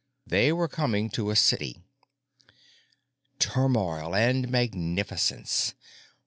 [0.25, 1.83] They were coming to a city.
[3.37, 5.75] Turmoil and magnificence!